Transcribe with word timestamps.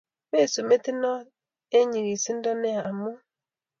Masub 0.31 0.65
metit 0.69 0.95
not 1.03 1.23
eng 1.77 1.89
nigisindo 1.91 2.51
nea 2.61 2.81
amut 2.89 3.19